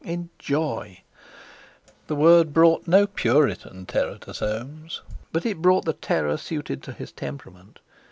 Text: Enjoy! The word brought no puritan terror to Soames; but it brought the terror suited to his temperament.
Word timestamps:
Enjoy! 0.03 1.03
The 2.07 2.15
word 2.15 2.53
brought 2.55 2.87
no 2.87 3.05
puritan 3.05 3.85
terror 3.85 4.17
to 4.21 4.33
Soames; 4.33 5.03
but 5.31 5.45
it 5.45 5.61
brought 5.61 5.85
the 5.85 5.93
terror 5.93 6.37
suited 6.37 6.81
to 6.81 6.91
his 6.91 7.11
temperament. 7.11 7.77